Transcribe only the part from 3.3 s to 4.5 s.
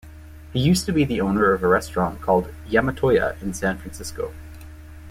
in San Francisco.